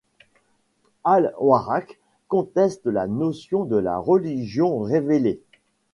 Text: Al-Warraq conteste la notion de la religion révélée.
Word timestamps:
Al-Warraq 1.03 1.99
conteste 2.27 2.87
la 2.87 3.05
notion 3.05 3.65
de 3.65 3.75
la 3.77 3.99
religion 3.99 4.79
révélée. 4.79 5.43